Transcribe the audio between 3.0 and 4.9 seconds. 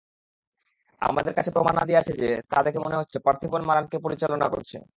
হচ্ছে পার্থিপন মারানকে পরিচালনা করছে।